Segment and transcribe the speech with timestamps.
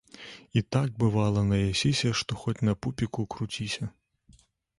[0.61, 3.93] І так, бывала, наясіся, што хоць на пупіку круціся